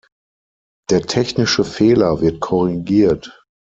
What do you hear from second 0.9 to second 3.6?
technische Fehler wird korrigiert.